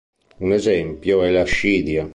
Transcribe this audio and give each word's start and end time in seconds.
Un 0.39 0.51
esempio 0.53 1.21
è 1.21 1.29
l'ascidia. 1.29 2.09